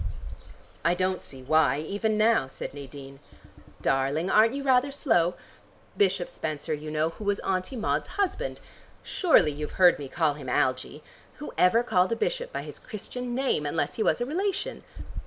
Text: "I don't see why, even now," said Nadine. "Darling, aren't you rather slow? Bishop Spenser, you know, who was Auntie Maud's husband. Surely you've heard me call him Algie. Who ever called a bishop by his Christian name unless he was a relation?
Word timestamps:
"I 0.83 0.95
don't 0.95 1.21
see 1.21 1.43
why, 1.43 1.77
even 1.81 2.17
now," 2.17 2.47
said 2.47 2.73
Nadine. 2.73 3.19
"Darling, 3.83 4.31
aren't 4.31 4.55
you 4.55 4.63
rather 4.63 4.89
slow? 4.89 5.35
Bishop 5.95 6.27
Spenser, 6.27 6.73
you 6.73 6.89
know, 6.89 7.09
who 7.09 7.23
was 7.23 7.37
Auntie 7.41 7.75
Maud's 7.75 8.07
husband. 8.17 8.59
Surely 9.03 9.51
you've 9.51 9.73
heard 9.77 9.99
me 9.99 10.09
call 10.09 10.33
him 10.33 10.49
Algie. 10.49 11.03
Who 11.35 11.53
ever 11.55 11.83
called 11.83 12.11
a 12.11 12.15
bishop 12.15 12.51
by 12.51 12.63
his 12.63 12.79
Christian 12.79 13.35
name 13.35 13.63
unless 13.63 13.93
he 13.93 14.01
was 14.01 14.19
a 14.19 14.25
relation? 14.25 14.83